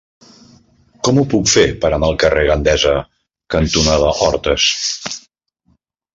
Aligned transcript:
Com 1.07 1.19
ho 1.19 1.25
puc 1.33 1.51
fer 1.51 1.65
per 1.83 1.91
anar 1.97 2.09
al 2.13 2.17
carrer 2.23 2.47
Gandesa 2.47 2.95
cantonada 3.57 4.09
Hortes? 4.27 4.69